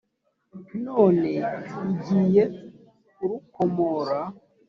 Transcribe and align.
None 0.85 1.27
igiye 1.89 2.43
kurukomora, 3.13 4.19